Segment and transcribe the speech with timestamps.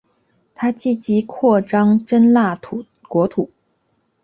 [0.55, 2.59] 他积极扩张真腊
[3.07, 3.51] 国土。